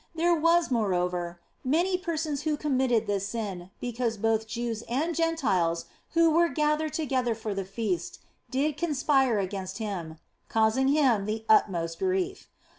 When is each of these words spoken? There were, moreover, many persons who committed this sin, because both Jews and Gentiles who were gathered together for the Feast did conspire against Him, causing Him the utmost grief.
There 0.15 0.33
were, 0.33 0.63
moreover, 0.71 1.39
many 1.63 1.95
persons 1.95 2.41
who 2.41 2.57
committed 2.57 3.05
this 3.05 3.27
sin, 3.29 3.69
because 3.79 4.17
both 4.17 4.47
Jews 4.47 4.81
and 4.89 5.13
Gentiles 5.13 5.85
who 6.13 6.31
were 6.31 6.49
gathered 6.49 6.93
together 6.93 7.35
for 7.35 7.53
the 7.53 7.65
Feast 7.65 8.17
did 8.49 8.77
conspire 8.77 9.37
against 9.37 9.77
Him, 9.77 10.17
causing 10.49 10.87
Him 10.87 11.27
the 11.27 11.45
utmost 11.47 11.99
grief. 11.99 12.47